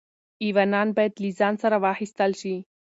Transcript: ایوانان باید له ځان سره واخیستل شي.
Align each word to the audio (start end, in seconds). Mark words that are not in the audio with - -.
ایوانان 0.43 0.87
باید 0.97 1.13
له 1.23 1.29
ځان 1.39 1.53
سره 1.63 1.75
واخیستل 1.85 2.31
شي. 2.41 2.55